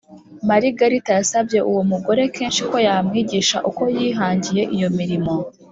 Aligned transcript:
Marigarita 0.47 1.11
yasabye 1.19 1.59
uwo 1.69 1.81
mugore 1.91 2.21
kenshi 2.35 2.61
ko 2.69 2.77
yamwigisha 2.87 3.57
uko 3.69 3.83
yihangiye 3.97 4.63
iyo 4.77 4.89
mirimo 4.97 5.33